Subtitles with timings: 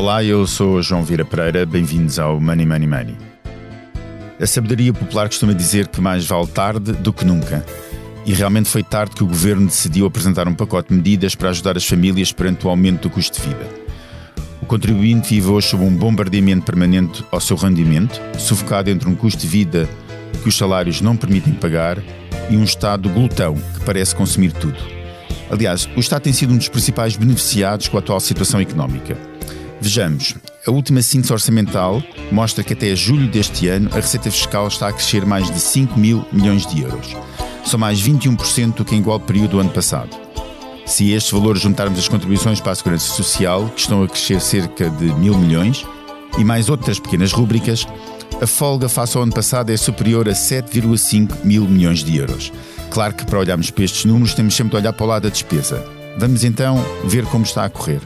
[0.00, 3.16] Olá, eu sou João Vira Pereira, bem-vindos ao Money Money Money.
[4.40, 7.62] A sabedoria popular costuma dizer que mais vale tarde do que nunca.
[8.24, 11.76] E realmente foi tarde que o governo decidiu apresentar um pacote de medidas para ajudar
[11.76, 13.68] as famílias perante o aumento do custo de vida.
[14.62, 19.42] O contribuinte vive hoje sob um bombardeamento permanente ao seu rendimento, sufocado entre um custo
[19.42, 19.86] de vida
[20.42, 21.98] que os salários não permitem pagar
[22.48, 24.78] e um Estado glutão que parece consumir tudo.
[25.50, 29.28] Aliás, o Estado tem sido um dos principais beneficiados com a atual situação económica.
[29.80, 30.34] Vejamos,
[30.66, 34.92] a última síntese orçamental mostra que até julho deste ano a receita fiscal está a
[34.92, 37.16] crescer mais de 5 mil milhões de euros.
[37.64, 40.10] São mais 21% do que em igual período do ano passado.
[40.84, 44.40] Se a estes valores juntarmos as contribuições para a Segurança Social, que estão a crescer
[44.40, 45.86] cerca de mil milhões,
[46.38, 47.86] e mais outras pequenas rúbricas,
[48.40, 52.52] a folga face ao ano passado é superior a 7,5 mil milhões de euros.
[52.90, 55.28] Claro que para olharmos para estes números temos sempre de olhar para o lado da
[55.28, 55.84] despesa.
[56.18, 58.00] Vamos então ver como está a correr.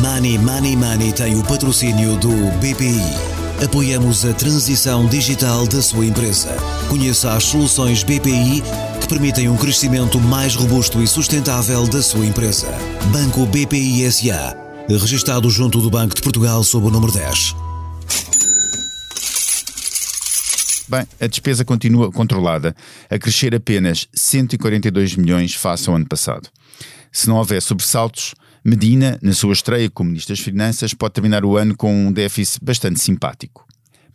[0.00, 3.64] Money Money Money tem o patrocínio do BPI.
[3.64, 6.56] Apoiamos a transição digital da sua empresa.
[6.88, 8.62] Conheça as soluções BPI
[9.00, 12.68] que permitem um crescimento mais robusto e sustentável da sua empresa.
[13.12, 14.56] Banco BPI SA.
[14.88, 17.54] Registado junto do Banco de Portugal sob o número 10.
[20.88, 22.74] Bem, a despesa continua controlada,
[23.08, 26.48] a crescer apenas 142 milhões face ao ano passado.
[27.10, 28.34] Se não houver sobressaltos,
[28.64, 32.64] Medina, na sua estreia como Ministro das Finanças, pode terminar o ano com um déficit
[32.64, 33.66] bastante simpático.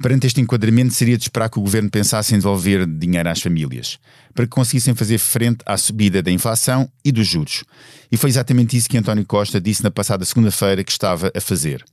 [0.01, 3.97] Perante este enquadramento, seria de esperar que o governo pensasse em devolver dinheiro às famílias,
[4.33, 7.65] para que conseguissem fazer frente à subida da inflação e dos juros.
[8.09, 11.83] E foi exatamente isso que António Costa disse na passada segunda-feira que estava a fazer.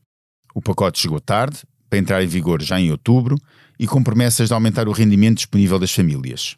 [0.54, 1.58] O pacote chegou tarde,
[1.90, 3.36] para entrar em vigor já em outubro,
[3.80, 6.54] e com promessas de aumentar o rendimento disponível das famílias.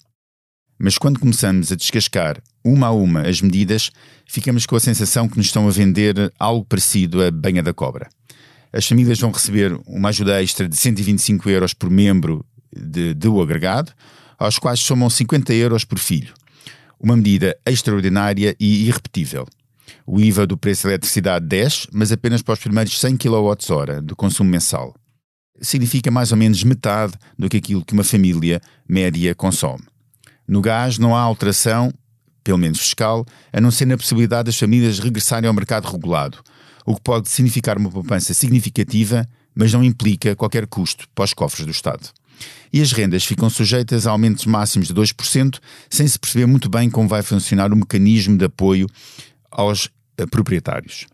[0.79, 3.91] Mas quando começamos a descascar uma a uma as medidas,
[4.27, 8.09] ficamos com a sensação que nos estão a vender algo parecido a banha da cobra.
[8.73, 12.45] As famílias vão receber uma ajuda extra de 125 euros por membro
[12.77, 13.93] de, do agregado,
[14.39, 16.35] aos quais somam 50 euros por filho.
[17.01, 19.47] Uma medida extraordinária e irrepetível.
[20.07, 24.15] O IVA do preço da eletricidade desce, mas apenas para os primeiros 100 kWh de
[24.15, 24.95] consumo mensal.
[25.61, 29.85] Significa mais ou menos metade do que aquilo que uma família média consome.
[30.47, 31.93] No gás não há alteração,
[32.45, 36.39] pelo menos fiscal, a não ser na possibilidade das famílias regressarem ao mercado regulado,
[36.85, 41.67] o que pode significar uma poupança significativa, mas não implica qualquer custo para os cofres
[41.67, 42.09] do Estado.
[42.73, 45.59] E as rendas ficam sujeitas a aumentos máximos de 2%,
[45.91, 48.87] sem se perceber muito bem como vai funcionar o mecanismo de apoio
[49.51, 51.07] aos eh, proprietários.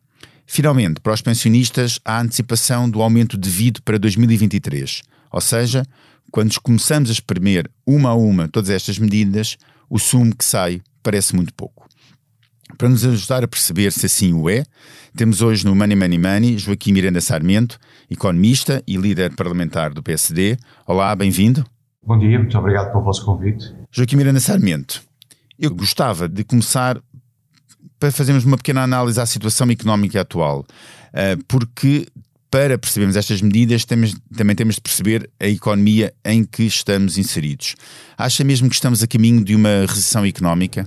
[0.47, 5.87] Finalmente, para os pensionistas, há antecipação do aumento devido para 2023, ou seja,
[6.32, 11.37] quando começamos a espremer uma a uma todas estas medidas, o sumo que sai parece
[11.37, 11.87] muito pouco.
[12.78, 14.65] Para nos ajudar a perceber se assim o é,
[15.15, 17.78] temos hoje no Money Money Money Joaquim Miranda Sarmento,
[18.10, 20.56] economista e líder parlamentar do PSD.
[20.87, 21.66] Olá, bem-vindo.
[22.03, 23.70] Bom dia, muito obrigado pelo vosso convite.
[23.91, 25.03] Joaquim Miranda Sarmento,
[25.59, 26.99] eu gostava de começar
[28.00, 30.64] para fazermos uma pequena análise à situação económica atual,
[31.12, 32.06] eh, porque
[32.52, 37.74] para percebermos estas medidas, temos, também temos de perceber a economia em que estamos inseridos.
[38.16, 40.86] Acha mesmo que estamos a caminho de uma recessão económica?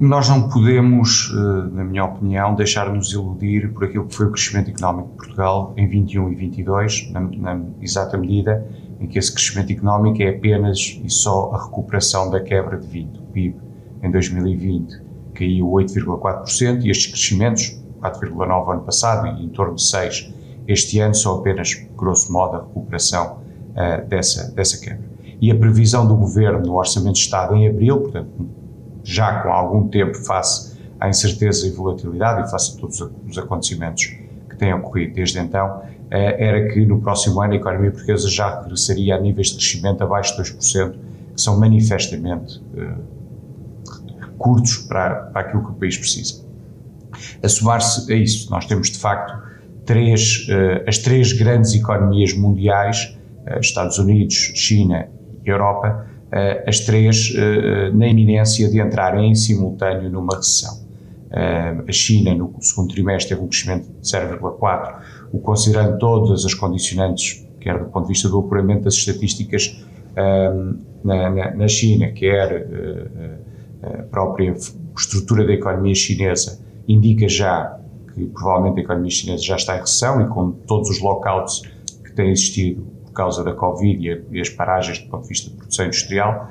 [0.00, 4.70] Nós não podemos, eh, na minha opinião, deixar-nos iludir por aquilo que foi o crescimento
[4.70, 8.66] económico de Portugal em 21 e 22, na, na exata medida
[9.00, 13.18] em que esse crescimento económico é apenas e só a recuperação da quebra de 20.
[13.18, 13.56] O PIB
[14.02, 15.00] em 2020
[15.32, 20.39] caiu 8,4% e estes crescimentos, 4,9% ano passado e em torno de 6%
[20.72, 23.38] este ano só apenas, grosso modo, a recuperação
[23.70, 25.10] uh, dessa, dessa quebra.
[25.40, 28.30] E a previsão do Governo no Orçamento de Estado em abril, portanto,
[29.02, 34.04] já com algum tempo face à incerteza e volatilidade e face a todos os acontecimentos
[34.48, 38.60] que têm ocorrido desde então, uh, era que no próximo ano a economia portuguesa já
[38.60, 40.92] regressaria a níveis de crescimento abaixo de 2%,
[41.34, 46.44] que são manifestamente uh, curtos para, para aquilo que o país precisa.
[47.42, 49.49] A somar-se a isso, nós temos de facto
[49.84, 53.16] três, uh, as três grandes economias mundiais,
[53.46, 55.08] uh, Estados Unidos, China
[55.44, 57.32] e Europa, uh, as três
[57.94, 60.80] na iminência de entrarem em simultâneo numa recessão.
[61.32, 64.94] a China, no segundo trimestre, teve um crescimento de 0,4%,
[65.32, 69.84] o considerando todas as condicionantes, quer do ponto de vista do apuramento das estatísticas
[71.04, 72.66] na, na, na, China, quer
[73.82, 74.54] a própria
[74.96, 77.79] estrutura da economia chinesa, indica já
[78.14, 81.62] que provavelmente a economia chinesa já está em recessão e com todos os lockouts
[82.04, 85.56] que têm existido por causa da Covid e, as paragens do ponto de vista de
[85.56, 86.48] produção industrial.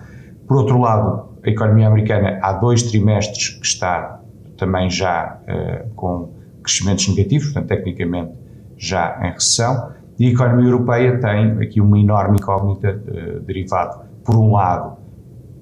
[0.48, 4.20] Por outro lado, a economia americana há dois trimestres que está
[4.58, 6.30] também já uh, com
[6.62, 8.32] crescimentos negativos, portanto, tecnicamente
[8.78, 9.92] já em recessão.
[10.18, 14.98] E a economia europeia tem aqui uma enorme incógnita uh, derivado, por um lado,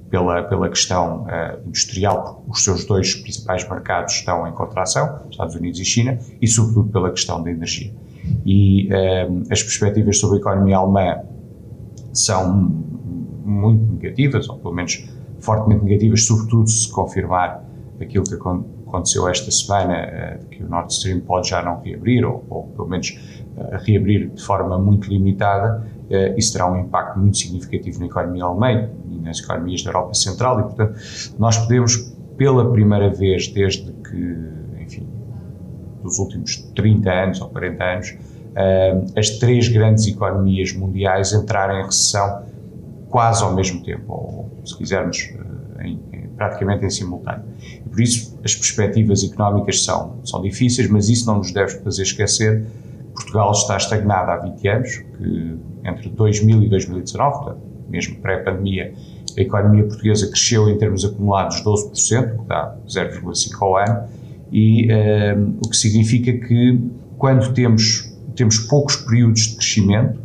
[0.09, 5.80] pela, pela questão uh, industrial, os seus dois principais mercados estão em contração, Estados Unidos
[5.80, 7.94] e China, e sobretudo pela questão da energia.
[8.45, 11.21] E uh, as perspectivas sobre a economia alemã
[12.13, 12.54] são
[13.45, 15.07] muito negativas, ou pelo menos
[15.39, 17.63] fortemente negativas, sobretudo se confirmar
[18.00, 22.45] aquilo que aconteceu esta semana, uh, que o Nord Stream pode já não reabrir, ou,
[22.50, 23.18] ou pelo menos
[23.83, 25.83] reabrir de forma muito limitada,
[26.38, 30.59] isso terá um impacto muito significativo na economia alemã e nas economias da Europa Central
[30.59, 31.00] e, portanto,
[31.38, 34.38] nós podemos, pela primeira vez desde que,
[34.81, 35.07] enfim,
[36.01, 38.18] dos últimos 30 anos ou 40 anos,
[39.15, 42.44] as três grandes economias mundiais entrarem em recessão
[43.09, 45.30] quase ao mesmo tempo, ou se quisermos,
[45.80, 47.44] em, em, praticamente em simultâneo.
[47.86, 52.04] E por isso as perspectivas económicas são, são difíceis, mas isso não nos deve fazer
[52.04, 52.65] esquecer
[53.28, 58.94] Portugal está estagnado há 20 anos, que entre 2000 e 2019, portanto, mesmo pré-pandemia,
[59.38, 64.08] a economia portuguesa cresceu em termos acumulados 12%, que dá 0,5% ao ano,
[64.52, 66.80] e um, o que significa que
[67.18, 70.20] quando temos, temos poucos períodos de crescimento,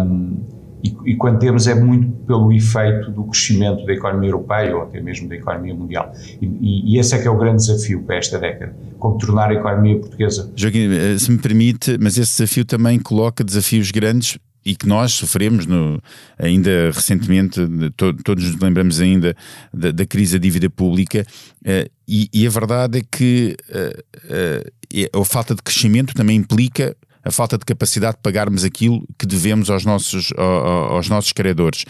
[0.00, 0.36] um,
[0.82, 5.00] e, e, quando temos é muito pelo efeito do crescimento da economia europeia ou até
[5.00, 6.12] mesmo da economia mundial.
[6.40, 9.54] E, e, esse é que é o grande desafio para esta década, como tornar a
[9.54, 10.52] economia portuguesa.
[10.56, 15.12] Joaquim, eh, se me permite, mas esse desafio também coloca desafios grandes e que nós
[15.12, 16.00] sofremos no,
[16.38, 17.60] ainda recentemente,
[17.96, 19.36] to, todos nos lembramos ainda
[19.72, 21.26] da, da crise da dívida pública,
[21.62, 26.96] uh, e, e, a verdade é que uh, uh, a falta de crescimento também implica
[27.24, 31.84] a falta de capacidade de pagarmos aquilo que devemos aos nossos, aos nossos credores.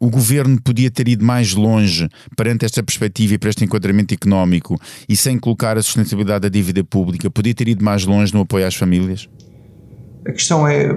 [0.00, 4.78] o governo podia ter ido mais longe perante esta perspectiva e para este enquadramento económico
[5.08, 8.66] e sem colocar a sustentabilidade da dívida pública, podia ter ido mais longe no apoio
[8.66, 9.28] às famílias?
[10.24, 10.88] A questão é,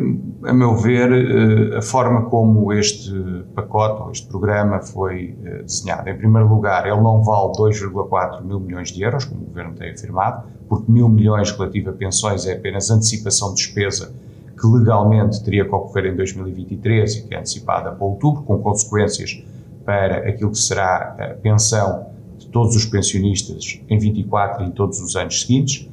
[0.44, 3.12] a meu ver, eh, a forma como este
[3.56, 6.08] pacote ou este programa foi eh, desenhado.
[6.08, 9.92] Em primeiro lugar, ele não vale 2,4 mil milhões de euros, como o Governo tem
[9.92, 14.14] afirmado, porque mil milhões relativo a pensões é apenas antecipação de despesa
[14.60, 19.44] que legalmente teria que ocorrer em 2023 e que é antecipada para outubro, com consequências
[19.84, 22.06] para aquilo que será a pensão
[22.38, 25.90] de todos os pensionistas em 24 e em todos os anos seguintes.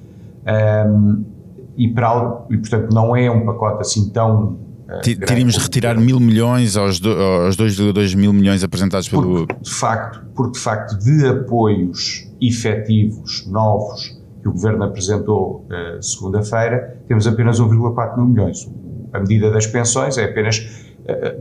[0.86, 1.24] Um,
[1.76, 4.58] e, para, e portanto não é um pacote assim tão
[4.92, 9.46] Uh, Teríamos de retirar mil milhões aos, do, aos 2,2 mil milhões apresentados pelo.
[9.46, 16.02] Porque de, facto, porque, de facto, de apoios efetivos novos que o Governo apresentou uh,
[16.02, 18.70] segunda-feira, temos apenas 1,4 mil milhões.
[19.12, 21.40] A medida das pensões é apenas uh,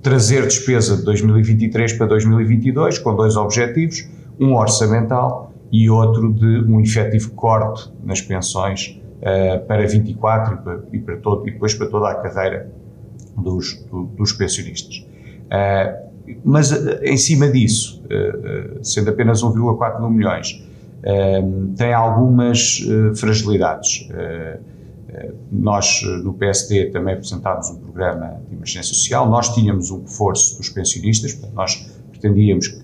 [0.00, 4.08] trazer despesa de 2023 para 2022, com dois objetivos:
[4.38, 10.80] um orçamental e outro de um efetivo corte nas pensões uh, para 24 e, para,
[10.92, 12.70] e, para todo, e depois para toda a carreira
[13.36, 15.06] dos, do, dos pensionistas.
[15.46, 16.06] Uh,
[16.44, 18.02] mas uh, em cima disso,
[18.82, 20.64] sendo apenas 1,4 mil milhões,
[21.76, 22.80] tem algumas
[23.14, 24.08] fragilidades.
[25.52, 29.28] Nós, no PSD, também apresentámos um programa de emergência social.
[29.30, 31.76] Nós tínhamos um reforço dos pensionistas, portanto, nós
[32.10, 32.76] pretendíamos,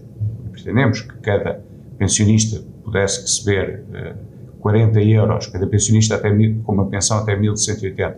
[0.53, 1.65] pretendemos que cada
[1.99, 3.85] pensionista pudesse receber
[4.63, 8.15] 40 euros, cada pensionista até, com uma pensão até 1.180,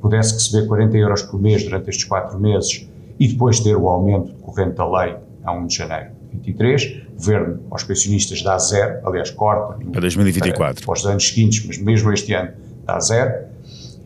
[0.00, 2.86] pudesse receber 40 euros por mês durante estes quatro meses
[3.18, 7.16] e depois ter o aumento decorrente da lei a 1 de janeiro de 23, o
[7.16, 10.74] governo aos pensionistas dá zero, aliás, corta para 2024.
[10.74, 12.50] Para, para os anos seguintes, mas mesmo este ano
[12.84, 13.32] dá zero.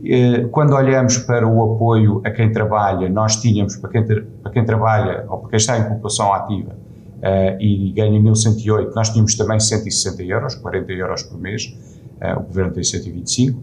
[0.05, 4.65] Eh, quando olhamos para o apoio a quem trabalha, nós tínhamos, para quem, para quem
[4.65, 6.77] trabalha ou para quem está em população ativa,
[7.19, 11.77] uh, e ganha 1.108, nós tínhamos também 160 euros, 40 euros por mês,
[12.21, 13.61] uh, o governo tem 125.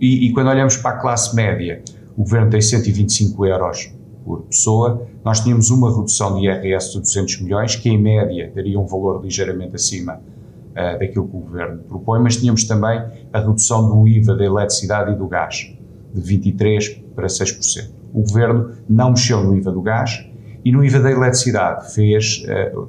[0.00, 1.82] E, e, quando olhamos para a classe média,
[2.16, 3.92] o governo tem 125 euros
[4.24, 8.78] por pessoa, nós tínhamos uma redução de IRS de 200 milhões, que em média daria
[8.78, 13.00] um valor ligeiramente acima uh, daquilo que o governo propõe, mas tínhamos também
[13.32, 15.72] a redução do IVA da eletricidade e do gás,
[16.12, 17.90] de 23% para 6%.
[18.12, 20.26] O governo não mexeu no IVA do gás,
[20.64, 22.88] e no IVA da eletricidade fez uh,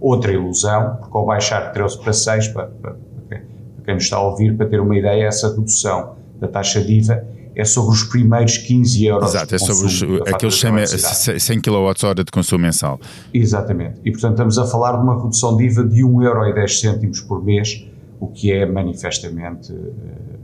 [0.00, 2.96] outra ilusão, porque ao baixar de 13 para 6, para, para,
[3.28, 3.42] para,
[3.84, 7.24] quem nos está a ouvir, para ter uma ideia, essa redução da taxa de IVA
[7.54, 9.30] é sobre os primeiros 15 euros.
[9.30, 13.00] Exato, é sobre os, aqueles 100, 100 kWh de consumo mensal.
[13.34, 14.00] Exatamente.
[14.04, 17.86] E portanto estamos a falar de uma redução de IVA de 1,10€ por mês,
[18.18, 20.39] o que é manifestamente uh,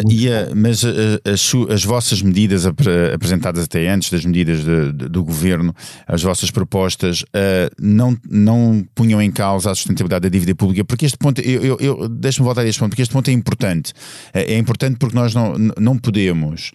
[0.00, 5.74] a, mas as, as, vossas medidas apresentadas até antes das medidas de, de, do governo,
[6.06, 11.06] as vossas propostas, uh, não, não punham em causa a sustentabilidade da dívida pública, porque
[11.06, 13.92] este ponto, eu, eu, eu deixa-me voltar a este ponto, porque este ponto é importante.
[14.34, 16.72] Uh, é importante porque nós não, não podemos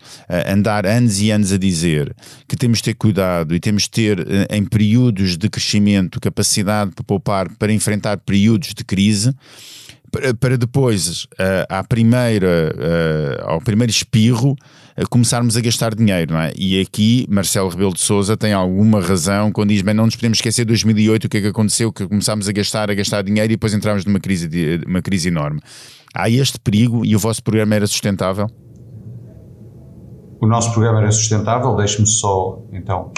[0.47, 2.15] andar anos e anos a dizer
[2.47, 7.03] que temos de ter cuidado e temos de ter, em períodos de crescimento, capacidade para
[7.03, 9.33] poupar para enfrentar períodos de crise
[10.39, 16.39] para depois, uh, à primeira, uh, ao primeiro espirro, uh, começarmos a gastar dinheiro, não
[16.39, 16.51] é?
[16.57, 20.37] E aqui Marcelo Rebelo de Sousa tem alguma razão quando diz, bem, não nos podemos
[20.37, 23.51] esquecer de 2008, o que é que aconteceu, que começámos a gastar, a gastar dinheiro
[23.51, 25.59] e depois entramos numa crise, de, uma crise enorme.
[26.13, 28.47] Há este perigo e o vosso programa era sustentável?
[30.41, 33.11] O nosso programa era sustentável, deixe-me só, então,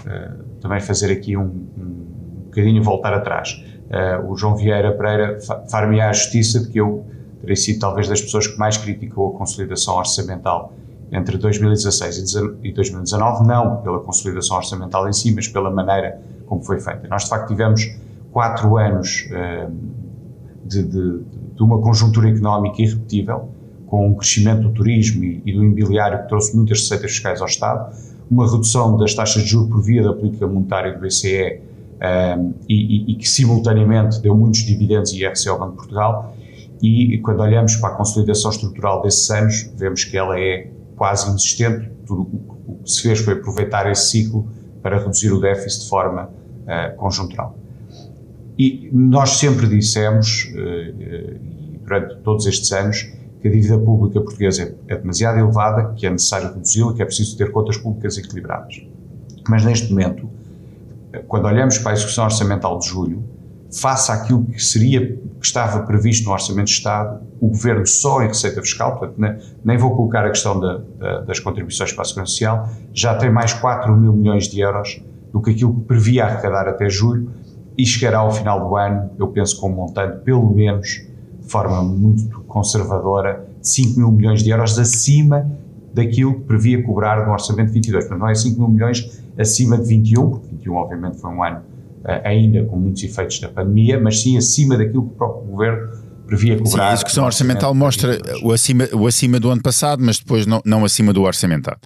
[0.59, 1.43] também fazer aqui um,
[1.77, 5.37] um bocadinho voltar atrás uh, o João Vieira Pereira
[5.69, 7.05] far-me a justiça de que eu
[7.41, 10.73] terei sido talvez das pessoas que mais criticou a consolidação orçamental
[11.11, 16.79] entre 2016 e 2019, não pela consolidação orçamental em si, mas pela maneira como foi
[16.79, 17.07] feita.
[17.09, 17.93] Nós, de facto, tivemos
[18.31, 19.71] quatro anos uh,
[20.65, 21.19] de, de,
[21.55, 23.49] de, uma conjuntura económica irrepetível,
[23.87, 27.47] com um crescimento do turismo e, e do imobiliário que trouxe muitas receitas fiscais ao
[27.47, 27.93] Estado,
[28.29, 31.59] uma redução das taxas de juros por via da política monetária do BCE
[32.01, 36.35] um, e, e, que simultaneamente deu muitos dividendos e IRC ao Banco de Portugal.
[36.81, 41.91] E quando olhamos para a consolidação estrutural desses anos, vemos que ela é quase inexistente.
[42.07, 42.21] Tudo
[42.67, 44.47] o que se fez foi aproveitar esse ciclo
[44.81, 47.55] para reduzir o déficit de forma uh, conjuntural.
[48.57, 54.95] E nós sempre dissemos, uh, durante todos estes anos, que a dívida pública portuguesa é
[54.95, 58.81] demasiado elevada, que é necessário reduzi-la, que é preciso ter contas públicas equilibradas.
[59.47, 60.29] Mas neste momento,
[61.27, 63.23] quando olhamos para a execução orçamental de julho,
[63.73, 68.27] face àquilo que seria, que estava previsto no Orçamento de Estado, o Governo só em
[68.27, 72.05] receita fiscal, portanto, nem, nem vou colocar a questão da, da, das contribuições para a
[72.05, 75.01] Segurança Social, já tem mais 4 mil milhões de euros
[75.31, 77.31] do que aquilo que previa arrecadar até julho
[77.77, 80.87] e chegará ao final do ano, eu penso, com um montante, pelo menos,
[81.41, 85.49] de forma muito conservadora, de 5 mil milhões de euros acima
[85.93, 88.05] daquilo que previa cobrar no Orçamento de 22.
[88.05, 91.59] Portanto, não é 5 mil milhões acima de 21, porque 21 obviamente foi um ano
[91.59, 95.89] uh, ainda com muitos efeitos da pandemia, mas sim acima daquilo que o próprio Governo
[96.27, 96.71] previa cobrar.
[96.71, 100.61] Sim, a execução orçamental mostra o acima, o acima do ano passado, mas depois não,
[100.65, 101.79] não acima do orçamentado.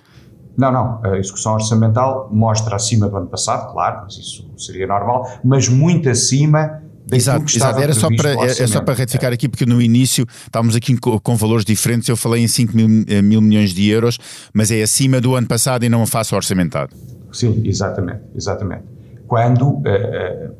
[0.57, 1.01] Não, não.
[1.03, 6.09] A execução orçamental mostra acima do ano passado, claro, mas isso seria normal, mas muito
[6.09, 6.81] acima
[7.11, 7.79] Exato, exato.
[7.79, 11.19] Era só para, é, é, só para retificar aqui, porque no início estávamos aqui com,
[11.19, 12.09] com valores diferentes.
[12.09, 14.17] Eu falei em 5 mil, eh, mil, milhões de euros,
[14.53, 16.95] mas é acima do ano passado e não faço orçamentado.
[17.35, 18.83] Sim, exatamente, exatamente.
[19.27, 19.81] Quando uh,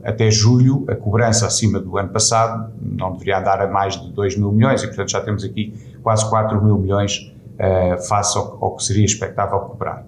[0.04, 4.38] até julho a cobrança acima do ano passado não deveria andar a mais de 2
[4.38, 8.76] mil milhões e, portanto, já temos aqui quase 4 mil milhões uh, face ao, ao,
[8.76, 10.06] que seria expectável cobrar.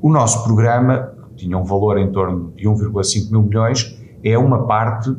[0.00, 5.14] O nosso programa tinha um valor em torno de 1,5 mil milhões é uma parte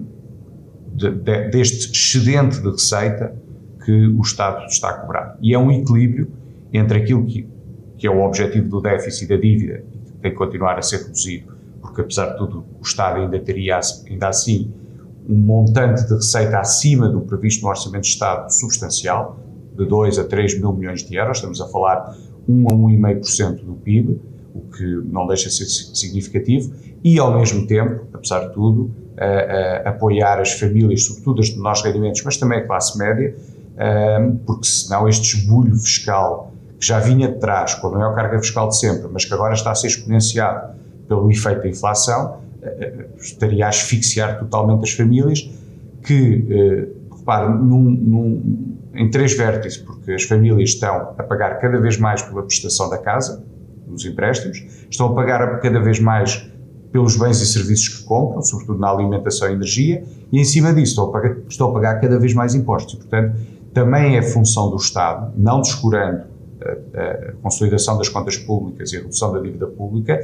[0.93, 3.35] de, de, deste excedente de receita
[3.83, 5.37] que o Estado está a cobrar.
[5.41, 6.31] E é um equilíbrio
[6.73, 7.47] entre aquilo que,
[8.01, 11.53] que é o objetivo do déficit da dívida, que tem que continuar a ser reduzido,
[11.79, 13.79] porque apesar de tudo o Estado ainda teria,
[14.09, 14.73] ainda assim,
[15.29, 19.39] um montante de receita acima do previsto no Orçamento de Estado substancial,
[19.77, 22.17] de 2 a 3 mil milhões de euros, estamos a falar
[22.49, 24.19] 1 a 1,5% do PIB,
[24.55, 25.65] o que não deixa de ser
[25.95, 31.49] significativo, e ao mesmo tempo, apesar de tudo, uh, uh, apoiar as famílias, sobretudo as
[31.49, 33.35] de menores rendimentos, mas também a classe média,
[33.75, 36.50] uh, porque senão este esbulho fiscal
[36.81, 39.53] que já vinha de trás, com a maior carga fiscal de sempre, mas que agora
[39.53, 40.73] está a ser exponenciado
[41.07, 42.39] pelo efeito da inflação,
[43.19, 45.47] estaria a asfixiar totalmente as famílias,
[46.01, 51.97] que, repare, num, num, em três vértices, porque as famílias estão a pagar cada vez
[51.97, 53.43] mais pela prestação da casa,
[53.85, 56.49] dos empréstimos, estão a pagar cada vez mais
[56.91, 60.93] pelos bens e serviços que compram, sobretudo na alimentação e energia, e em cima disso
[60.93, 62.95] estão a pagar, estão a pagar cada vez mais impostos.
[62.95, 63.35] E, portanto,
[63.71, 66.30] também é função do Estado, não descurando
[66.63, 70.19] a, consolidação das contas públicas e a redução da dívida pública,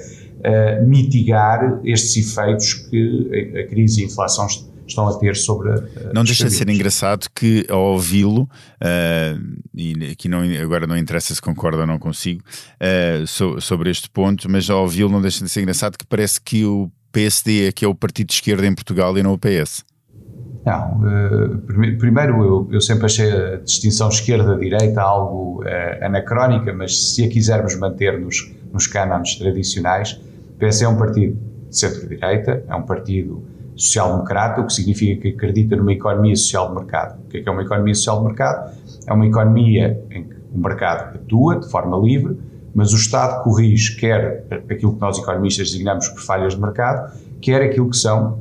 [0.86, 4.48] mitigar estes efeitos que a, crise e a inflação
[4.88, 10.12] estão a ter sobre a, Não deixa de ser engraçado que ao ouvi-lo, uh, e
[10.12, 14.50] aqui não, agora não interessa se concorda ou não consigo, uh, so, sobre este ponto,
[14.50, 17.84] mas ao ouvi-lo não deixa de ser engraçado que parece que o PSD é que
[17.84, 19.84] é o partido de esquerda em Portugal e não o PS.
[20.68, 21.58] Não, uh,
[21.98, 25.64] primeiro eu, sempre achei a distinção esquerda-direita algo
[26.02, 30.22] anacrónica, mas se a quisermos manter nos, nos cânones tradicionais,
[30.56, 31.38] o PS é um partido
[31.70, 33.44] de centro-direita, é um partido
[33.78, 37.20] social-democrata, o que significa que acredita numa economia social de mercado.
[37.22, 38.72] O que é, que é uma economia social de mercado?
[39.08, 42.38] é uma economia em que o mercado atua de forma livre,
[42.76, 47.62] mas o Estado corrige quer aquilo que nós economistas designamos por falhas de mercado, quer
[47.62, 48.40] aquilo que são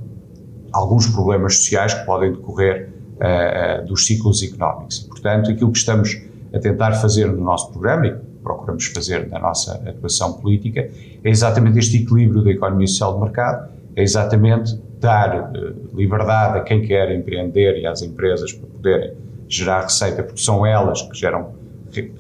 [0.77, 5.01] alguns problemas sociais que podem decorrer uh, dos ciclos económicos.
[5.01, 6.21] Portanto, aquilo que estamos
[6.53, 10.89] a tentar fazer no nosso programa e procuramos fazer na nossa atuação política
[11.25, 16.63] é exatamente este equilíbrio da economia social de mercado, é exatamente dar uh, liberdade a
[16.63, 19.15] quem quer empreender e às empresas para poderem
[19.49, 21.55] gerar receita, porque são elas que geram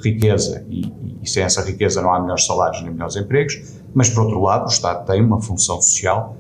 [0.02, 0.90] riqueza e,
[1.22, 4.64] e sem essa riqueza não há melhores salários nem melhores empregos, mas por outro lado
[4.64, 6.36] o Estado tem uma função social,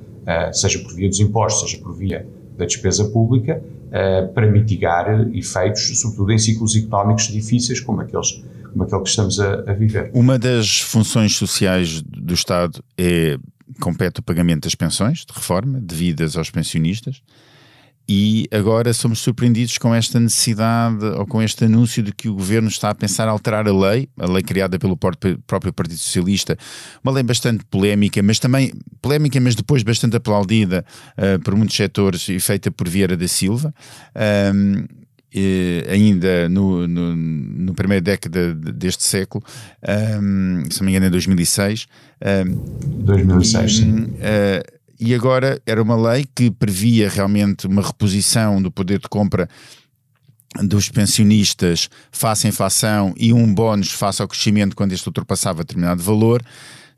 [0.52, 6.00] seja por via dos impostos, seja por via da despesa pública, uh, para mitigar efeitos,
[6.00, 8.42] sobretudo em ciclos económicos difíceis como aqueles
[8.72, 10.10] como aquele que estamos a, a viver.
[10.12, 13.38] Uma das funções sociais do Estado é
[13.80, 17.22] compete o pagamento das pensões de reforma devidas aos pensionistas
[18.08, 22.68] e agora somos surpreendidos com esta necessidade ou com este anúncio de que o governo
[22.68, 26.56] está a pensar alterar a lei, a lei criada pelo próprio Partido Socialista,
[27.02, 28.72] uma lei bastante polémica, mas também
[29.02, 30.84] polémica, mas depois bastante aplaudida
[31.18, 33.74] uh, por muitos setores e feita por Vieira da Silva.
[34.14, 34.84] Um,
[35.90, 39.44] ainda no, no, no primeiro década deste século,
[40.22, 41.86] um, se não me engano, em 2006.
[42.46, 43.92] Um, 2006, e, sim.
[43.92, 49.48] Uh, e agora era uma lei que previa realmente uma reposição do poder de compra
[50.62, 56.02] dos pensionistas face à inflação e um bónus face ao crescimento quando este ultrapassava determinado
[56.02, 56.42] valor.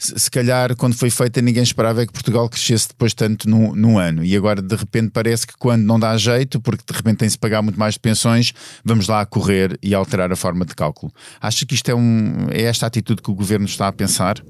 [0.01, 4.25] Se, calhar, quando foi feita, ninguém esperava que Portugal crescesse depois tanto num, num ano.
[4.25, 7.63] E agora, de repente, parece que quando não dá jeito, porque de repente tem-se pagar
[7.63, 8.53] muito mais de pensões,
[8.85, 11.13] vamos lá correr e alterar a forma de cálculo.
[11.41, 14.41] Acha que isto é, um, é esta atitude que o governo está a pensar?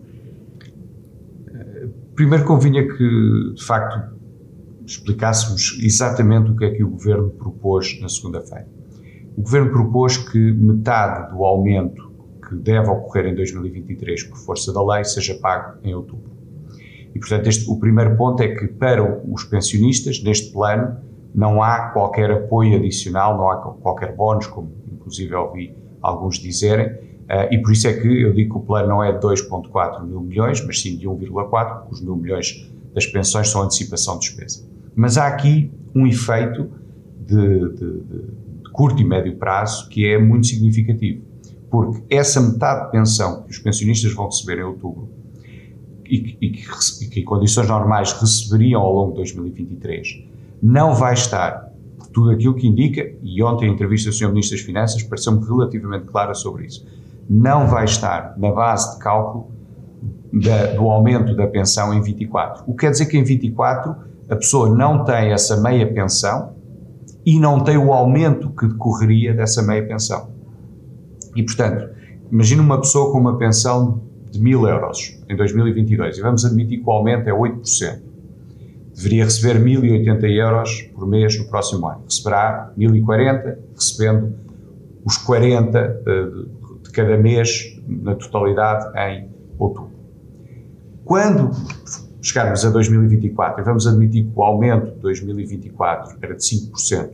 [2.19, 4.13] Primeiro convinha que, de facto,
[4.85, 8.67] explicássemos exatamente o que é que o Governo propôs na segunda-feira.
[9.37, 12.11] O Governo propôs que metade do aumento
[12.43, 16.33] que deve ocorrer em 2023 por força da lei seja pago em outubro.
[17.15, 20.97] E, portanto, este, o primeiro ponto é que para os pensionistas, neste plano,
[21.33, 27.53] não há qualquer apoio adicional, não há qualquer bónus, como inclusive ouvi alguns dizerem, Uh,
[27.53, 30.21] e por isso é que eu digo que o plano não é de 2,4 mil
[30.21, 34.67] milhões, mas sim de 1,4, porque os mil milhões das pensões são antecipação de despesa.
[34.97, 36.71] Mas há aqui um efeito
[37.27, 41.23] de, de, de curto e médio prazo que é muito significativo,
[41.71, 45.11] porque essa metade de pensão que os pensionistas vão receber em outubro
[46.07, 46.65] e, e, que,
[47.03, 50.25] e que em condições normais receberiam ao longo de 2023,
[50.63, 51.69] não vai estar
[52.11, 54.29] tudo aquilo que indica, e ontem a entrevista do Sr.
[54.29, 56.87] Ministro das Finanças pareceu-me relativamente clara sobre isso
[57.29, 59.51] não vai estar na base de cálculo
[60.33, 62.65] da, do aumento da pensão em 24.
[62.67, 63.95] O que quer dizer que em 24
[64.31, 66.55] a pessoa não tem essa meia pensão
[67.25, 70.31] e não tem o aumento que decorreria dessa meia pensão.
[71.37, 71.89] E, portanto,
[72.31, 76.85] imagina uma pessoa com uma pensão de 1000 euros em 2022 e vamos admitir que
[76.85, 78.01] o aumento é 8%.
[78.95, 82.03] Deveria receber 1080 euros por mês no próximo ano.
[82.05, 84.35] Receberá 1040, recebendo
[85.05, 86.58] os 40 uh, de
[86.99, 89.93] cada mês na totalidade em outubro.
[91.05, 91.53] Quando
[92.21, 97.11] chegarmos a 2024 e vamos admitir que o aumento de 2024 era de 5%,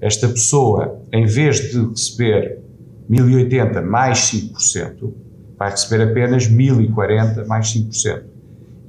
[0.00, 2.58] esta pessoa, em vez de receber
[3.08, 5.12] 1080 mais 5%,
[5.56, 8.24] vai receber apenas 1040 mais 5%.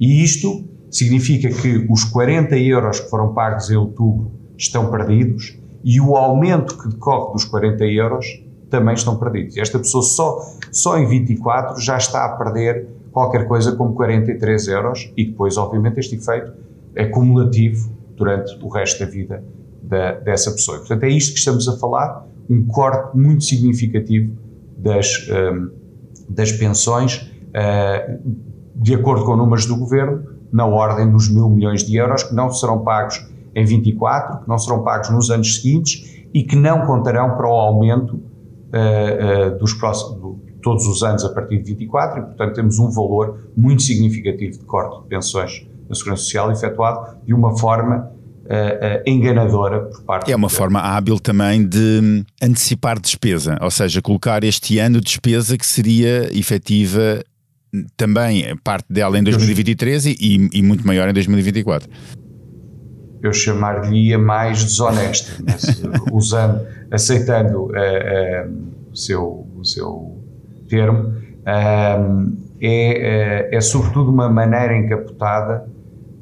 [0.00, 6.00] E isto significa que os 40 euros que foram pagos em outubro estão perdidos e
[6.00, 8.26] o aumento que decorre dos 40 euros
[8.70, 9.56] também estão perdidos.
[9.56, 15.12] Esta pessoa só, só em 24 já está a perder qualquer coisa como 43 euros
[15.16, 16.52] e depois, obviamente, este efeito
[16.94, 19.44] é cumulativo durante o resto da vida
[19.82, 20.78] da, dessa pessoa.
[20.78, 24.36] Portanto, é isto que estamos a falar, um corte muito significativo
[24.76, 25.70] das, um,
[26.28, 28.20] das pensões, uh,
[28.74, 32.50] de acordo com números do governo, na ordem dos mil milhões de euros, que não
[32.50, 37.36] serão pagos em 24, que não serão pagos nos anos seguintes e que não contarão
[37.36, 38.20] para o aumento
[38.70, 43.50] uh, dos próximos, todos os anos a partir de 24 e, portanto, temos um valor
[43.56, 48.10] muito significativo de corte de pensões na Segurança Social efetuado de uma forma
[48.44, 54.44] uh, enganadora por parte É uma forma hábil também de antecipar despesa, ou seja, colocar
[54.44, 57.22] este ano despesa que seria efetiva
[57.96, 61.88] também parte dela em 2023 e, e muito maior em 2024
[63.22, 68.52] eu chamar-lhe mais desonesta, mas, usando, aceitando uh, uh,
[68.92, 70.18] o, seu, o seu
[70.68, 75.66] termo, uh, é, é, sobretudo uma maneira encapotada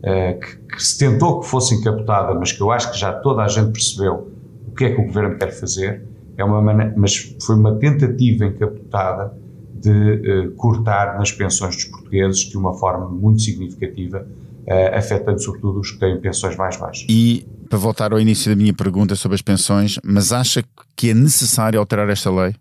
[0.01, 3.49] que, que, se tentou que fosse encapotada, mas que eu acho que já toda a
[3.49, 4.29] gente percebeu
[4.69, 6.03] o que é que o governo quer fazer,
[6.37, 6.63] é uma
[6.97, 9.35] mas foi uma tentativa encapotada
[9.75, 14.27] de uh, cortar nas pensões dos portugueses de uma forma muito significativa,
[14.69, 17.07] uh, afetando sobretudo os que têm pensões mais baixas.
[17.09, 20.63] E para voltar ao início da minha pergunta sobre as pensões, mas acha
[20.97, 22.55] que é necessário alterar esta lei?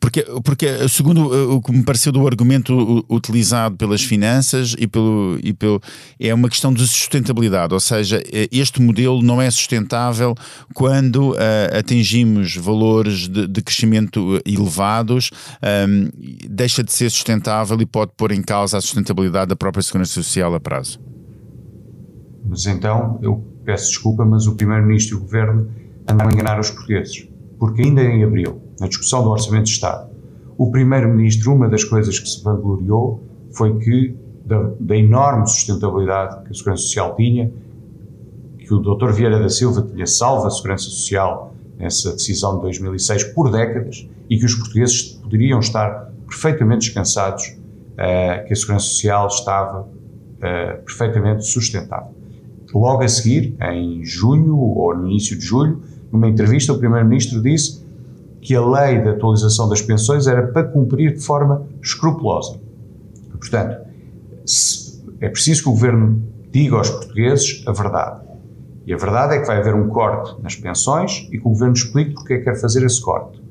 [0.00, 5.38] Porque, porque segundo eh, o que me pareceu do argumento utilizado pelas finanças e pelo,
[5.42, 5.80] e pelo
[6.18, 10.34] é uma questão de sustentabilidade, ou seja, eh, este modelo não é sustentável
[10.74, 11.36] quando uh,
[11.78, 15.30] atingimos valores de, de crescimento elevados,
[15.88, 16.08] um,
[16.48, 20.54] deixa de ser sustentável e pode pôr em causa a sustentabilidade da própria segurança social
[20.54, 21.00] a prazo.
[22.44, 25.68] Mas então, eu peço desculpa, mas o Primeiro-Ministro e o Governo
[26.08, 30.10] andam a enganar os portugueses, porque ainda em abril na discussão do Orçamento de Estado,
[30.58, 36.50] o Primeiro-Ministro, uma das coisas que se vangloriou foi que, da, da, enorme sustentabilidade que
[36.50, 37.52] a Segurança Social tinha,
[38.58, 39.12] que o Dr.
[39.12, 44.38] Vieira da Silva tinha salvo a Segurança Social nessa decisão de 2006 por décadas e
[44.38, 51.44] que os portugueses poderiam estar perfeitamente descansados uh, que a Segurança Social estava uh, perfeitamente
[51.44, 52.14] sustentável.
[52.74, 57.85] Logo a seguir, em junho ou no início de julho, numa entrevista, o Primeiro-Ministro disse
[58.46, 62.60] que a lei de atualização das pensões era para cumprir de forma escrupulosa.
[63.32, 63.84] Portanto,
[65.20, 68.20] é preciso que o governo diga aos portugueses a verdade.
[68.86, 71.74] E a verdade é que vai haver um corte nas pensões e que o governo
[71.74, 73.42] explique porque é que quer fazer esse corte.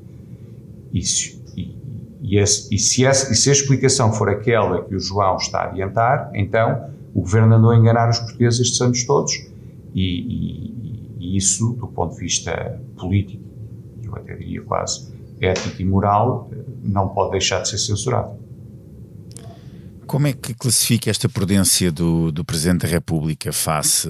[0.94, 1.76] E se, e,
[2.22, 5.58] e, esse, e, se essa, e se a explicação for aquela que o João está
[5.58, 9.46] a adiantar, então o governo andou a enganar os portugueses estes anos todos.
[9.94, 13.45] E, e isso, do ponto de vista político
[14.16, 16.50] eu até diria quase ético e moral,
[16.82, 18.38] não pode deixar de ser censurado.
[20.06, 24.08] Como é que classifica esta prudência do, do Presidente da República face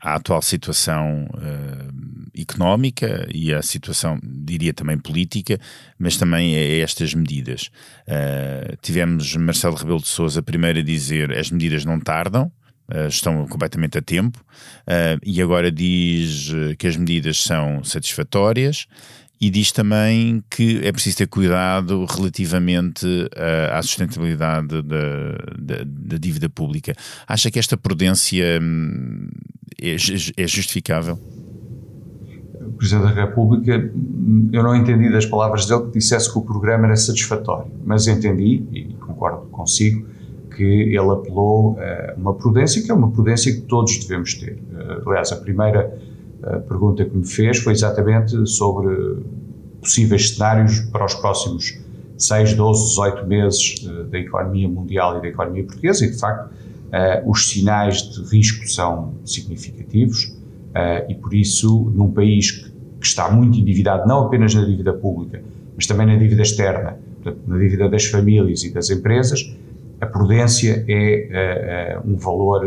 [0.00, 5.58] à atual situação uh, económica e à situação, diria também política,
[5.98, 7.70] mas também a estas medidas?
[8.08, 12.50] Uh, tivemos Marcelo Rebelo de Sousa primeiro a dizer as medidas não tardam,
[12.86, 18.86] Uh, estão completamente a tempo, uh, e agora diz que as medidas são satisfatórias
[19.40, 26.18] e diz também que é preciso ter cuidado relativamente uh, à sustentabilidade da, da, da,
[26.18, 26.94] dívida pública.
[27.26, 29.28] Acha que esta prudência hum,
[29.80, 29.96] é,
[30.36, 31.18] é justificável?
[32.60, 33.90] O Presidente da República,
[34.52, 38.64] eu não entendi das palavras dele que dissesse que o programa era satisfatório, mas entendi,
[38.72, 40.06] e concordo consigo,
[40.54, 44.58] que ele apelou a uma prudência que é uma prudência que todos devemos ter.
[45.06, 45.96] Aliás, a primeira
[46.44, 49.16] a pergunta que me fez foi exatamente sobre
[49.80, 51.78] possíveis cenários para os próximos
[52.18, 56.50] 6, 12, 18 meses uh, da economia mundial e da economia portuguesa, e de facto
[57.26, 60.32] os sinais de risco são significativos,
[61.08, 65.42] e por isso, num país que, está muito endividado, não apenas na dívida pública,
[65.74, 66.96] mas também na dívida externa,
[67.48, 69.56] na dívida das famílias e das empresas,
[70.04, 72.66] a prudência é um valor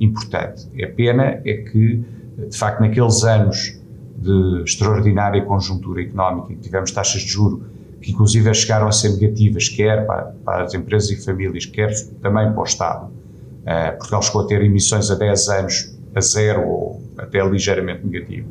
[0.00, 0.68] importante.
[0.82, 2.04] A pena é que
[2.46, 3.78] de facto, naqueles anos
[4.16, 7.66] de extraordinária conjuntura económica, que tivemos taxas de juro
[8.00, 12.50] que inclusive chegaram a ser negativas, quer para, para as empresas e famílias, quer também
[12.52, 13.06] para o Estado.
[13.06, 18.48] Uh, Portugal chegou a ter emissões a 10 anos a zero ou até ligeiramente negativo.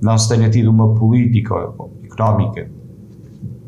[0.00, 1.54] Não se tenha tido uma política
[2.02, 2.70] económica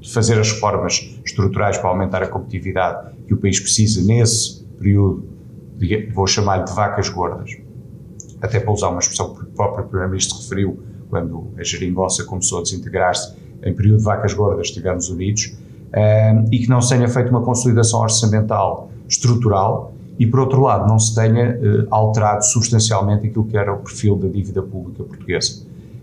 [0.01, 5.25] de fazer as reformas estruturais para aumentar a competitividade que o país precisa nesse período,
[5.77, 7.57] de, vou chamar de vacas gordas,
[8.43, 12.63] até para usar uma expressão que o próprio Primeiro-Ministro referiu, quando a geringonça começou a
[12.63, 15.57] desintegrar-se, em período de vacas gordas estivemos unidos,
[15.95, 20.89] um, e que não se tenha feito uma consolidação orçamental estrutural e, por outro lado,
[20.89, 25.63] não se tenha uh, alterado substancialmente aquilo que era o perfil da dívida pública portuguesa.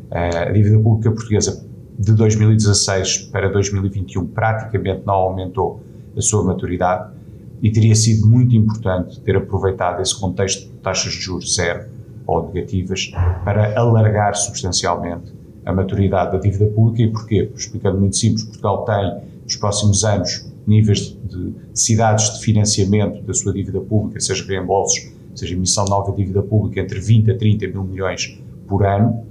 [0.09, 1.65] Uh, a dívida pública portuguesa
[1.99, 5.81] de 2016 para 2021 praticamente não aumentou
[6.15, 7.16] a sua maturidade
[7.61, 11.85] e teria sido muito importante ter aproveitado esse contexto de taxas de juros zero
[12.25, 13.11] ou negativas
[13.43, 15.33] para alargar substancialmente
[15.65, 17.51] a maturidade da dívida pública e porquê?
[17.55, 23.53] Explicando muito simples, Portugal tem nos próximos anos níveis de necessidades de financiamento da sua
[23.53, 27.83] dívida pública, seja reembolsos, seja emissão de nova dívida pública, entre 20 a 30 mil
[27.83, 29.25] milhões por ano,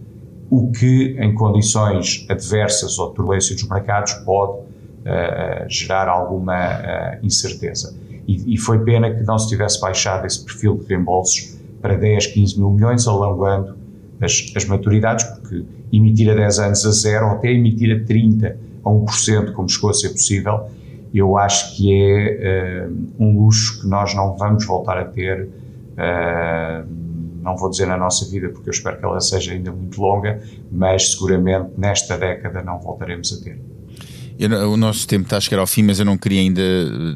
[0.50, 7.94] o que em condições adversas ou turbulência dos mercados pode uh, gerar alguma uh, incerteza.
[8.26, 12.58] E, foi pena que não se tivesse baixado esse perfil de reembolsos para 10, 15
[12.58, 13.76] mil milhões, alongando
[14.20, 18.58] as, as maturidades, porque emitir a 10 anos a zero, ou até emitir a 30,
[18.84, 20.68] a 1%, como chegou a ser possível,
[21.14, 27.06] eu acho que é uh, um luxo que nós não vamos voltar a ter uh,
[27.46, 30.42] não vou dizer na nossa vida, porque eu espero que ela seja ainda muito longa,
[30.70, 33.75] mas seguramente nesta década não voltaremos a ter.
[34.38, 36.62] Eu, o nosso tempo está a chegar ao fim, mas eu não queria ainda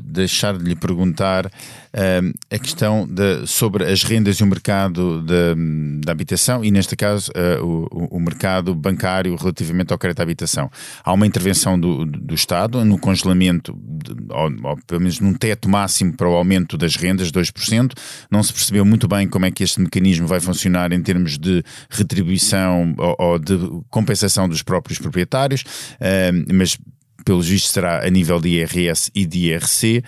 [0.02, 6.12] deixar de lhe perguntar uh, a questão de, sobre as rendas e o mercado da
[6.12, 10.70] habitação e, neste caso, uh, o, o, mercado bancário relativamente ao crédito à habitação.
[11.04, 15.68] Há uma intervenção do, do Estado no congelamento, de, ou, ou, pelo menos num teto
[15.68, 17.92] máximo para o aumento das rendas, 2%.
[18.30, 21.62] Não se percebeu muito bem como é que este mecanismo vai funcionar em termos de
[21.90, 23.58] retribuição ou, ou de
[23.90, 26.78] compensação dos próprios proprietários, uh, mas
[27.24, 30.02] pelos vistos será a nível de IRS e de IRC,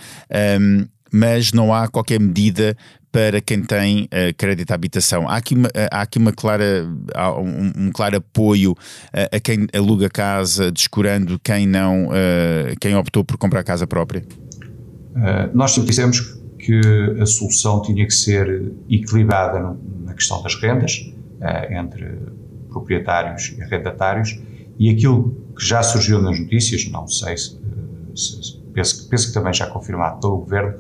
[0.61, 2.77] um, mas não há qualquer medida
[3.12, 5.29] para quem tem uh, crédito à habitação.
[5.29, 6.88] Há aqui uma, uh, há aqui uma clara,
[7.38, 12.09] um, um, claro apoio uh, a quem aluga casa, descurando quem não,
[12.81, 14.25] quem optou por comprar casa própria?
[15.53, 16.81] nós sempre dissemos que
[17.20, 21.12] a solução tinha que ser equilibrada no, na questão das rendas,
[21.70, 22.18] entre
[22.70, 24.40] proprietários e arrendatários,
[24.78, 27.58] e aquilo que já surgiu nas notícias, não sei se,
[28.14, 30.74] se penso, penso, que também já confirmado pelo Governo,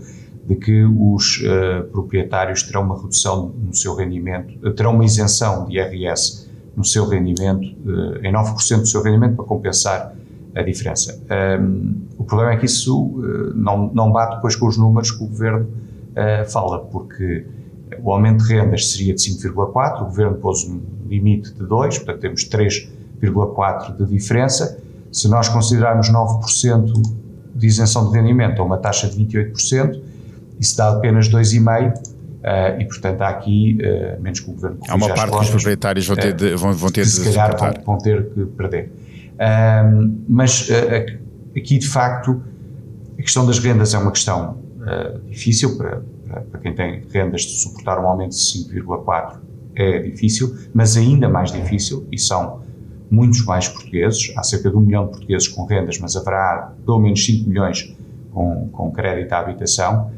[0.46, 5.66] de que os uh, proprietários terão uma redução no seu rendimento, uh, terão uma isenção
[5.66, 10.14] de IRS no seu rendimento, uh, em 9% do seu rendimento, para compensar
[10.54, 11.18] a diferença.
[11.60, 13.22] Um, o problema é que isso
[13.54, 15.66] não, não bate depois com os números que o Governo
[16.46, 17.46] fala, porque
[18.02, 22.20] o aumento de rendas seria de 5,4%, o Governo pôs um limite de 2%, portanto
[22.20, 24.78] temos 3 0,4% de diferença.
[25.10, 26.92] Se nós considerarmos 9%
[27.54, 30.00] de isenção de rendimento a uma taxa de 28%,
[30.58, 31.96] isso dá apenas 2,5%.
[31.96, 32.12] Uh,
[32.44, 35.50] eh, e, portanto, há aqui, uh, menos que o governo Há uma parte que os
[35.50, 38.46] proprietários vão ter de, vão, vão ter que, de se calhar vão, vão, ter que
[38.46, 38.90] perder.
[40.28, 41.18] mas uh,
[41.56, 42.42] aqui, de facto,
[43.16, 44.60] a questão das rendas é uma questão
[45.28, 46.02] difícil para,
[46.50, 49.36] para, quem tem rendas de suportar um aumento de 5,4%
[49.76, 52.62] é difícil, mas ainda mais difícil, e são
[53.12, 56.98] muitos mais portugueses, há cerca de um milhão de portugueses com rendas, mas haverá pelo
[56.98, 57.94] menos 5 milhões
[58.32, 60.10] com, com crédito à habitação.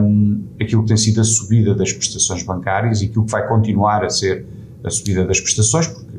[0.00, 4.04] Um, aquilo que tem sido a subida das prestações bancárias e aquilo que vai continuar
[4.04, 4.46] a ser
[4.84, 6.16] a subida das prestações, porque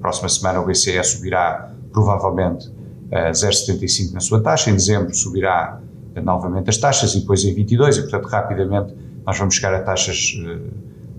[0.00, 5.80] próxima semana o BCE subirá provavelmente uh, 0,75 na sua taxa, em dezembro subirá
[6.16, 9.82] uh, novamente as taxas e depois em 22, e portanto rapidamente nós vamos chegar a
[9.82, 10.70] taxas uh,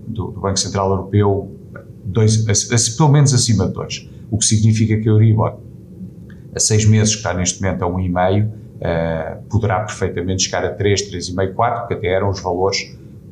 [0.08, 1.61] do, do Banco Central Europeu
[2.04, 2.44] dois,
[2.96, 4.10] pelo menos acima de 2.
[4.30, 5.58] O que significa que a Euribor,
[6.54, 11.10] a seis meses, que está neste momento a 1,5, uh, poderá perfeitamente chegar a 3,
[11.10, 12.78] 3,5, 4, que até eram os valores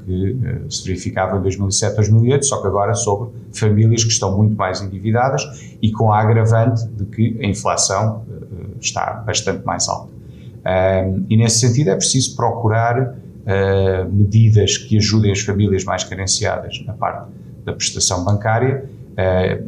[0.04, 4.56] que uh, se verificavam em 2007, 2008, só que agora sobre famílias que estão muito
[4.56, 5.42] mais endividadas
[5.82, 10.12] e com a agravante de que a inflação uh, está bastante mais alta.
[11.28, 13.16] e nesse sentido é preciso procurar
[14.12, 17.30] medidas que ajudem as famílias mais carenciadas na parte
[17.64, 18.88] da prestação bancária.
[19.16, 19.62] Eh,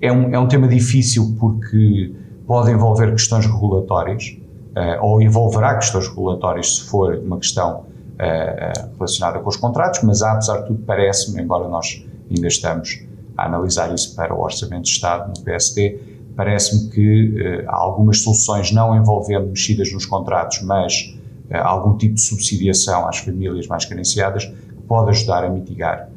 [0.00, 2.12] é um, é um tema difícil porque
[2.46, 4.36] pode envolver questões regulatórias,
[4.74, 7.84] eh, ou envolverá questões regulatórias se for uma questão
[8.18, 13.02] eh, relacionada com os contratos, mas apesar de tudo, parece-me, embora nós ainda estamos
[13.36, 15.98] a analisar isso para o Orçamento de Estado no PSD,
[16.36, 21.16] parece-me que há algumas soluções não envolvendo mexidas nos contratos, mas
[21.50, 26.08] algum tipo de subsidiação às famílias mais carenciadas, que pode ajudar a mitigar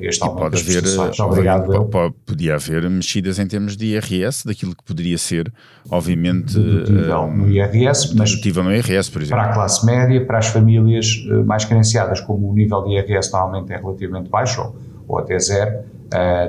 [0.00, 4.74] este aumento pode haver, Obrigado, pode, pode, podia haver mexidas em termos de IRS, daquilo
[4.74, 5.52] que poderia ser,
[5.90, 9.42] obviamente, dedutível no IRS, mas no IRS, por exemplo.
[9.42, 11.06] Para a classe média, para as famílias
[11.44, 14.76] mais carenciadas, como o nível de IRS normalmente é relativamente baixo, ou,
[15.08, 15.84] ou até zero,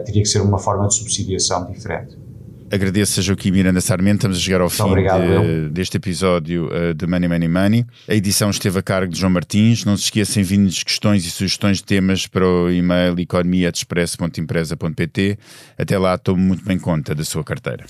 [0.06, 2.25] teria que ser uma forma de subsidiação diferente.
[2.72, 4.18] Agradeço a Joaquim Miranda Sarmento.
[4.18, 7.86] Estamos a chegar ao fim obrigado, de, deste episódio uh, de Money Money Money.
[8.08, 9.86] A edição esteve a cargo de João Martins.
[9.86, 15.38] Não se esqueçam, enviem-nos questões e sugestões de temas para o e-mail economia.express.empresa.pt.
[15.78, 17.86] Até lá, tomo muito bem conta da sua carteira.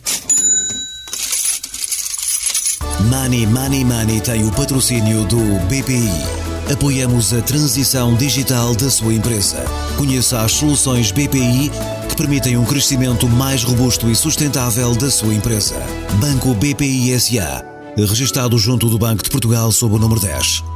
[3.09, 6.09] Money Money Money tem o patrocínio do BPI.
[6.71, 9.63] Apoiamos a transição digital da sua empresa.
[9.97, 11.69] Conheça as soluções BPI
[12.15, 15.75] que permitem um crescimento mais robusto e sustentável da sua empresa.
[16.19, 17.63] Banco BPI SA,
[17.97, 20.74] registado junto do Banco de Portugal sob o número 10.